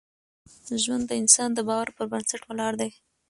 ژوند 0.83 1.03
د 1.07 1.11
انسان 1.21 1.49
د 1.53 1.59
باور 1.67 1.87
پر 1.95 2.05
بنسټ 2.11 2.41
ولاړ 2.45 2.73
دی. 2.81 2.91